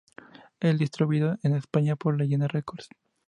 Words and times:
Es 0.59 0.79
distribuido 0.79 1.37
en 1.43 1.53
España 1.53 1.95
por 1.95 2.17
Leyenda 2.17 2.47
Records. 2.47 2.89